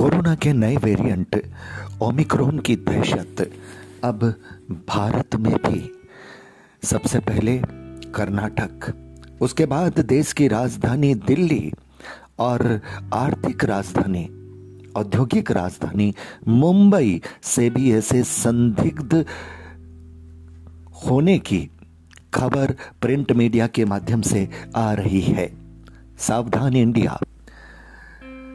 Corona 0.00 0.34
के 0.34 0.52
नए 0.52 0.76
variant, 0.76 1.52
Omicron 2.00 2.58
की 2.58 2.76
दहशत। 2.76 3.50
अब 4.04 4.34
भारत 4.88 5.36
में 5.36 5.56
भी। 5.56 6.02
सबसे 6.84 7.18
पहले 7.18 7.58
कर्नाटक। 8.14 8.92
उसके 9.40 9.66
बाद 9.66 10.00
देश 10.00 10.32
की 10.32 10.48
राजधानी 10.48 11.14
दिल्ली 11.14 11.72
और 12.38 12.80
आर्थिक 13.14 13.64
राजधानी, 13.64 14.24
औद्योगिक 14.96 15.50
राजधानी 15.50 16.14
मुंबई 16.48 17.22
से 17.42 17.70
भी 17.70 17.92
ऐसे 17.92 18.22
संदिग्ध 18.22 19.26
होने 21.06 21.38
की 21.38 21.70
खबर 22.34 22.76
प्रिंट 23.00 23.32
मीडिया 23.32 23.66
के 23.66 23.84
माध्यम 23.84 24.20
से 24.20 24.48
आ 24.76 24.92
रही 24.92 25.20
है। 25.20 25.52
सावधान 26.18 26.74
इंडिया। 26.74 27.20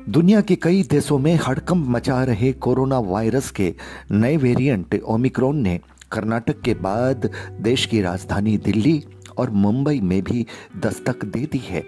दुनिया 0.09 0.41
के 0.41 0.55
कई 0.55 0.83
देशों 0.83 1.19
में 1.19 1.39
हड़कंप 1.47 1.87
मचा 1.89 2.23
रहे 2.23 2.53
कोरोना 2.53 2.99
वायरस 2.99 3.51
के 3.51 3.75
नए 4.11 4.37
वेरिएंट 4.37 5.01
ओमिक्रॉन 5.01 5.57
ने 5.57 5.79
कर्नाटक 6.11 6.61
के 6.61 6.73
बाद 6.73 7.29
देश 7.61 7.85
की 7.85 8.01
राजधानी 8.01 8.57
दिल्ली 8.57 9.03
और 9.37 9.49
मुंबई 9.49 9.99
में 9.99 10.23
भी 10.23 10.45
दस्तक 10.77 11.25
दे 11.25 11.39
दी 11.39 11.57
है। 11.57 11.83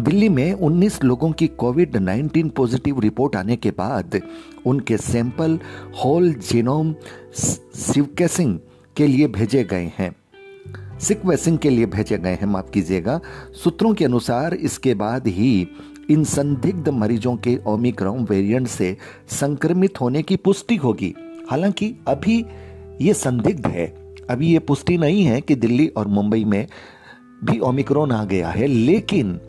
दिल्ली 0.00 0.28
में 0.28 0.52
19 0.52 1.04
लोगों 1.04 1.32
की 1.32 1.46
कोविड 1.46 1.96
19 1.96 2.50
पॉजिटिव 2.50 3.00
रिपोर्ट 3.00 3.36
आने 3.36 3.56
के 3.56 3.70
बाद 3.70 4.20
उनके 4.66 4.96
सैंपल 4.96 5.58
होल 6.04 6.32
जीनोम 6.32 6.94
सिवकेसिंग 7.74 8.58
के 8.96 9.06
लिए 9.06 9.28
भेजे 9.28 9.64
गए 9.64 9.92
हैं। 9.98 10.16
सिक्वेसिंग 11.00 11.58
के 11.58 11.70
लिए 11.70 11.86
भेजे 11.86 12.18
गए 12.18 12.34
हैं, 12.34 12.46
माफ़ 12.46 12.70
कीजिएगा। 12.70 13.20
सूत्रों 13.64 13.94
के 13.94 14.04
अनुसार 14.04 14.54
इसके 14.54 14.94
बाद 14.94 15.26
ही 15.26 15.68
इन 16.10 16.24
संदिग्ध 16.24 16.88
मरीजों 16.88 17.36
के 17.36 17.60
ओमिक्रॉन 17.66 18.26
वेरिएंट 18.30 18.68
से 18.68 18.96
संक्रमित 19.28 20.00
होने 20.00 20.22
की 20.22 20.36
पुष्टि 20.36 20.76
होगी। 20.76 21.14
हालाँकि 21.50 21.94
अभी 22.08 22.46
ये 23.00 23.14
संदिग्ध 23.14 23.66
है। 23.66 24.14
अभी 24.30 24.52
ये 24.52 24.58
पुष्टि 24.58 24.98
नहीं 24.98 25.24
है 25.24 25.40
कि 25.40 25.54
दिल्ली 25.54 25.88
और 25.88 26.08
मुंबई 26.08 26.44
में 26.44 26.66
भी 27.44 27.58
ओमिक्रॉन 27.58 28.12
आ 28.12 28.24
गया 28.24 28.48
है, 28.48 28.66
लेकिन 28.66 29.40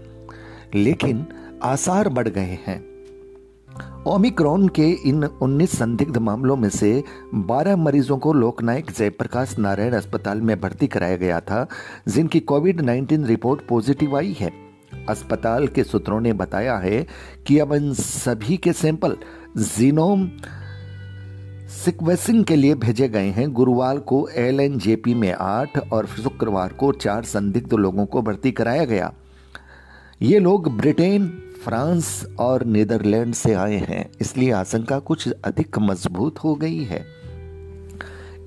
लेकिन 0.75 1.25
आसार 1.63 2.09
बढ़ 2.09 2.27
गए 2.27 2.59
हैं। 2.67 2.89
ओमिक्रॉन 4.07 4.67
के 4.67 4.89
इन 4.89 5.23
19 5.23 5.77
संदिग्ध 5.77 6.17
मामलों 6.17 6.55
में 6.55 6.69
से 6.69 7.03
12 7.35 7.75
मरीजों 7.75 8.17
को 8.17 8.33
लोकनायक 8.33 8.91
जयप्रकाश 8.91 9.59
नारायण 9.59 9.93
अस्पताल 9.93 10.41
में 10.41 10.61
भर्ती 10.61 10.87
कराया 10.87 11.15
गया 11.15 11.39
था, 11.39 11.67
जिनकी 12.07 12.39
कोविड 12.39 12.81
19 12.81 13.25
रिपोर्ट 13.25 13.61
पॉजिटिव 13.67 14.17
आई 14.17 14.35
है। 14.39 14.68
अस्पताल 15.09 15.67
के 15.67 15.83
सूत्रों 15.83 16.19
ने 16.21 16.33
बताया 16.33 16.77
है 16.77 17.05
कि 17.47 17.57
अब 17.59 17.73
इन 17.73 17.93
सभी 17.93 18.57
के 18.57 18.73
सैंपल 18.73 19.17
जीनोम 19.57 20.29
सिक्वेसिंग 21.75 22.43
के 22.45 22.55
लिए 22.55 22.75
भेजे 22.75 23.07
गए 23.09 23.27
हैं। 23.27 23.51
गुरुवार 23.53 23.99
को 23.99 24.27
एल 24.27 24.59
में 25.07 25.31
आठ 25.33 25.77
और 25.93 26.07
शुक्रवार 26.07 26.73
को 26.73 26.91
चार 26.91 27.23
संदिग्ध 27.23 27.73
लोगों 27.73 28.05
को 28.05 28.21
भर्ती 28.21 28.51
कराया 28.51 28.85
गया। 28.85 29.11
ये 30.21 30.39
लोग 30.39 30.77
ब्रिटेन, 30.77 31.27
फ्रांस 31.63 32.25
और 32.39 32.65
नीदरलैंड 32.65 33.33
से 33.33 33.53
आए 33.53 33.77
हैं, 33.79 34.09
इसलिए 34.21 34.51
आशंका 34.51 34.99
कुछ 34.99 35.29
अधिक 35.45 35.79
मज़बूत 35.79 36.43
हो 36.43 36.55
गई 36.55 36.83
है। 36.83 37.05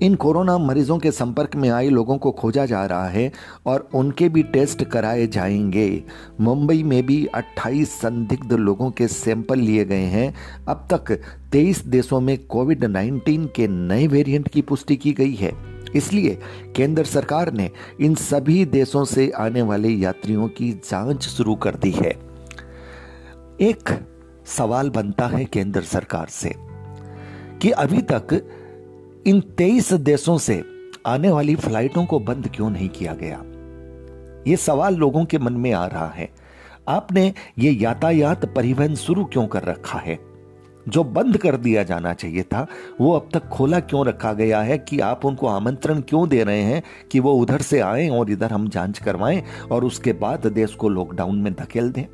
इन 0.03 0.15
कोरोना 0.15 0.57
मरीजों 0.57 0.97
के 0.99 1.11
संपर्क 1.11 1.55
में 1.55 1.69
आए 1.69 1.89
लोगों 1.89 2.17
को 2.17 2.31
खोजा 2.31 2.65
जा 2.65 2.85
रहा 2.85 3.07
है 3.07 3.31
और 3.65 3.89
उनके 3.93 4.29
भी 4.29 4.43
टेस्ट 4.43 4.83
कराए 4.83 5.27
जाएँगे। 5.27 6.03
मुंबई 6.41 6.83
में 6.83 7.05
भी 7.05 7.25
28 7.25 7.89
संदिग्ध 7.89 8.53
लोगों 8.53 8.91
के 8.91 9.07
सैंपल 9.07 9.59
लिए 9.59 9.85
गए 9.85 10.05
हैं। 10.05 10.35
अब 10.67 10.87
तक 10.93 11.21
23 11.51 11.85
देशों 11.85 12.21
में 12.21 12.45
कोविड 12.45 12.85
19 12.85 13.47
के 13.55 13.67
नए 13.67 14.07
वेरिएंट 14.07 14.47
की 14.47 14.61
पुष्टि 14.61 14.95
की 14.95 15.13
गई 15.13 15.33
है। 15.33 15.51
इसलिए 15.95 16.39
केंद्र 16.75 17.03
सरकार 17.03 17.53
ने 17.53 17.71
इन 18.01 18.15
सभी 18.15 18.65
देशों 18.65 19.05
से 19.05 19.29
आने 19.29 19.61
वाले 19.61 19.89
यात्रियों 19.89 20.47
की 20.47 20.71
जाँच 20.71 21.23
शुरू 21.23 21.55
कर 21.55 21.75
दी 21.75 21.91
है। 21.91 22.11
एक 23.61 24.07
सवाल 24.45 24.89
बनता 24.89 25.27
है 25.27 25.45
केंद्र 25.45 25.81
सरकार 25.81 26.27
से 26.29 26.55
कि 27.61 27.71
अभी 27.71 28.01
तक 28.01 28.47
इन 29.27 29.39
तेईस 29.41 29.93
देशों 29.93 30.37
से 30.37 30.63
आने 31.05 31.29
वाली 31.29 31.55
फ्लाइटों 31.55 32.05
को 32.05 32.19
बंद 32.19 32.49
क्यों 32.55 32.69
नहीं 32.69 32.89
किया 32.89 33.13
गया? 33.13 33.43
ये 34.47 34.57
सवाल 34.57 34.95
लोगों 34.95 35.25
के 35.25 35.39
मन 35.39 35.53
में 35.53 35.71
आ 35.71 35.85
रहा 35.85 36.07
है। 36.07 36.29
आपने 36.87 37.33
ये 37.59 37.71
यातायात 37.71 38.45
परिवहन 38.45 38.95
शुरू 38.95 39.25
क्यों 39.25 39.47
कर 39.47 39.63
रखा 39.63 39.99
है? 39.99 40.19
जो 40.87 41.03
बंद 41.03 41.37
कर 41.37 41.57
दिया 41.57 41.83
जाना 41.83 42.13
चाहिए 42.13 42.43
था, 42.43 42.67
वो 43.01 43.13
अब 43.13 43.29
तक 43.33 43.43
खोला 43.45 43.79
क्यों 43.79 44.05
रखा 44.05 44.33
गया 44.33 44.61
है 44.61 44.77
कि 44.77 44.99
आप 44.99 45.25
उनको 45.25 45.47
आमंत्रण 45.47 46.01
क्यों 46.01 46.29
दे 46.29 46.43
रहे 46.43 46.61
हैं 46.61 46.83
कि 47.11 47.19
वो 47.19 47.33
उधर 47.33 47.61
से 47.61 47.79
आए 47.79 48.09
और 48.09 48.31
इधर 48.31 48.51
हम 48.51 48.69
जाँच 48.69 48.99
करवाएँ 48.99 49.43
और 49.71 49.83
उसके 49.83 50.13
बाद 50.13 50.47
देश 50.47 50.75
को 50.75 50.89
लॉकडाउन 50.89 51.41
में 51.41 51.53
धकेल 51.53 51.91
दें? 51.91 52.05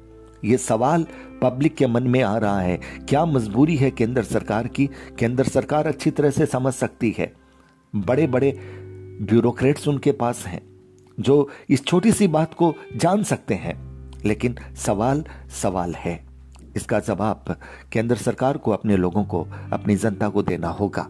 ये 0.46 0.58
सवाल 0.58 1.06
पब्लिक 1.42 1.76
के 1.76 1.88
मन 1.88 2.04
में 2.04 2.22
आ 2.22 2.38
रहा 2.38 2.62
है, 2.62 2.80
क्या 3.10 3.26
मजबूरी 3.26 3.76
है 3.76 3.92
केंद्र 3.92 4.24
सरकार 4.24 4.68
की? 4.68 4.90
केंद्र 5.20 5.44
सरकार 5.44 5.88
अच्छी 5.88 6.12
तरह 6.12 6.30
से 6.30 6.46
समझ 6.46 6.74
सकती 6.74 7.16
है। 7.18 7.34
बड़े 7.96 8.28
बड़े 8.28 8.52
ब्यूरोक्रेट्स 9.22 9.88
उनके 9.88 10.12
पास 10.12 10.46
हैं, 10.46 10.62
जो 11.20 11.50
इस 11.70 11.86
छोटी 11.86 12.12
सी 12.12 12.28
बात 12.28 12.54
को 12.54 12.76
जान 12.96 13.24
सकते 13.24 13.54
हैं। 13.54 13.90
लेकिन 14.26 14.56
सवाल 14.76 15.26
सवाल 15.62 15.94
है। 15.94 16.26
इसका 16.76 17.00
जवाब 17.00 17.56
केंद्र 17.92 18.16
सरकार 18.16 18.58
को, 18.58 18.72
अपने 18.72 18.98
लोगों 18.98 19.26
को, 19.26 19.48
अपनी 19.74 19.96
जनता 19.96 20.30
को 20.30 20.44
देना 20.44 20.68
होगा। 20.68 21.10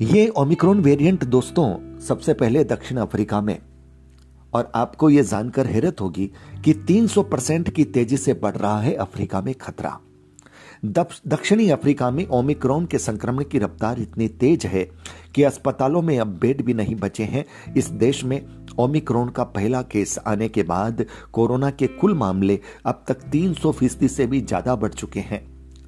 ये 0.00 0.28
ओमिक्रॉन 0.28 0.80
वेरिएंट 0.80 1.24
दोस्तों, 1.24 1.98
सबसे 2.00 2.34
पहले 2.34 2.64
दक्षिण 2.64 2.98
अफ्रीका 2.98 3.40
में 3.40 3.58
और 4.54 4.70
आपको 4.74 5.10
यह 5.10 5.22
जानकर 5.22 5.66
हैरत 5.66 6.00
होगी 6.00 6.30
कि 6.64 6.74
300 6.88 7.24
परसेंट 7.24 7.70
की 7.70 7.84
तेज़ी 7.84 8.16
से 8.16 8.34
बढ़ 8.34 8.56
रहा 8.56 8.80
है 8.80 8.94
अफ्रीका 8.94 9.40
में 9.40 9.54
खतरा। 9.54 9.98
दक्षिणी 10.84 11.68
अफ्रीका 11.70 12.10
में 12.10 12.26
ओमिक्रॉन 12.28 12.86
के 12.86 12.98
संक्रमण 12.98 13.44
की 13.44 13.58
रफ्तार 13.58 14.00
इतनी 14.00 14.28
तेज 14.28 14.66
है 14.66 14.84
कि 15.34 15.42
अस्पतालों 15.42 16.02
में 16.02 16.18
अब 16.18 16.38
बेड 16.40 16.62
भी 16.64 16.74
नहीं 16.74 16.94
बचे 16.96 17.24
हैं। 17.24 17.44
इस 17.76 17.86
देश 17.86 18.22
में 18.24 18.40
ओमिक्रॉन 18.78 19.28
का 19.28 19.44
पहला 19.44 19.80
केस 19.82 20.18
आने 20.26 20.48
के 20.48 20.62
बाद 20.62 21.04
कोरोना 21.32 21.70
के 21.70 21.86
कुल 21.86 22.14
मामले 22.14 22.58
अब 22.86 23.04
तक 23.08 23.22
300 23.30 23.72
फ़ीसदी 23.72 24.08
से 24.08 24.26
भी 24.26 24.40
ज़्यादा 24.40 24.76
बढ़ 24.76 24.92
चुके 24.92 25.20
हैं। 25.20 25.42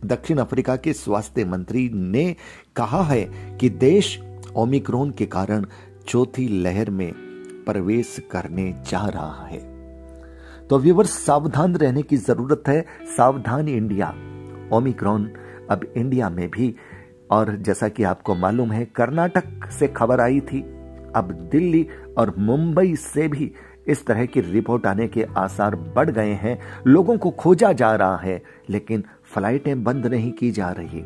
दक्षिण 0.04 0.38
अफ्रीका 0.38 0.76
के 0.76 0.92
स्वास्थ्य 0.92 1.44
मंत्री 1.44 1.88
ने 1.88 2.34
कहा 2.76 3.02
है 3.02 3.22
कि 3.60 3.68
देश 3.70 4.18
ओमिक्रॉन 4.56 5.10
के 5.10 5.26
कारण 5.26 5.66
चौथी 6.08 6.48
लहर 6.62 6.90
में 6.90 7.12
प्रवेश 7.66 8.16
करने 8.30 8.72
जा 8.90 9.06
रहा 9.06 9.46
है। 9.46 9.58
तो 10.70 10.78
व्यूवर्स 10.78 11.10
सावधान 11.10 11.74
रहने 11.74 12.02
की 12.02 12.16
ज़रूरत 12.16 12.62
है। 12.68 12.84
सावधान 13.16 13.68
इंडिया। 13.68 14.14
ओमिक्रॉन 14.72 15.30
अब 15.70 15.92
इंडिया 15.96 16.30
में 16.30 16.50
भी, 16.50 16.74
और 17.30 17.56
जैसा 17.56 17.88
कि 17.88 18.02
आपको 18.02 18.34
मालूम 18.34 18.72
है, 18.72 18.84
कर्नाटक 18.84 19.70
से 19.70 19.88
खबर 19.88 20.20
आई 20.20 20.40
थी। 20.40 20.62
अब 21.16 21.48
दिल्ली 21.52 21.86
और 22.18 22.34
मुंबई 22.38 22.94
से 22.96 23.28
भी 23.28 23.52
इस 23.88 24.06
तरह 24.06 24.26
की 24.26 24.40
रिपोर्ट 24.40 24.86
आने 24.86 25.08
के 25.08 25.26
आसार 25.36 25.76
बढ़ 25.76 26.10
गए 26.10 26.32
हैं। 26.32 26.58
लोगों 26.86 27.18
को 27.18 27.30
खोजा 27.30 27.72
जा 27.72 27.94
रहा 27.94 28.16
है, 28.16 28.42
लेकिन 28.70 29.04
फ्लाइटें 29.34 29.84
बंद 29.84 30.06
नहीं 30.06 30.32
की 30.32 30.50
जा 30.50 30.74
रही। 30.78 31.04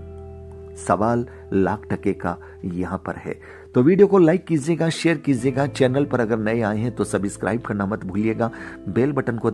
सवाल 0.76 1.26
लाख 1.52 1.82
टके 1.90 2.12
का 2.12 2.36
यहाँ 2.64 2.98
पर 3.06 3.16
है। 3.16 3.40
तो 3.74 3.82
वीडियो 3.82 4.06
को 4.06 4.18
लाइक 4.18 4.44
कीजिएगा, 4.46 4.88
शेयर 4.88 5.16
कीजिएगा, 5.16 5.66
चैनल 5.66 6.04
पर 6.04 6.20
अगर 6.20 6.38
नए 6.38 6.60
आए 6.60 6.78
हैं 6.78 6.94
तो 6.94 7.04
सब्सक्राइब 7.04 7.60
करना 7.62 7.86
मत 7.86 8.04
भूलिएगा, 8.04 8.50
बेल 8.88 9.12
बटन 9.12 9.38
को 9.38 9.50